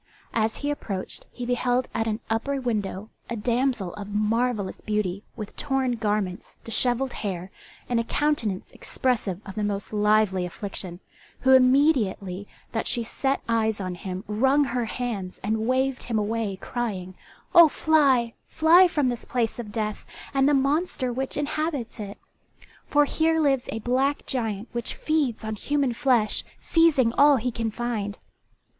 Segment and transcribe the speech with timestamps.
[0.33, 5.55] As he approached he beheld at an upper window a damsel of marvellous beauty, with
[5.55, 7.51] torn garments, dishevelled hair,
[7.87, 11.01] and a countenance expressive of the most lively affliction,
[11.41, 16.55] who immediately that she set eyes on him wrung her hands and waived him away
[16.55, 17.13] crying
[17.53, 22.17] "Oh, fly, fly from this place of death and the monster which inhabits it!
[22.87, 27.69] For here lives a black giant which feeds on human flesh, seizing all he can
[27.69, 28.17] find.